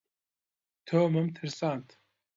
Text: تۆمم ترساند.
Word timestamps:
تۆمم 0.87 1.27
ترساند. 1.35 1.87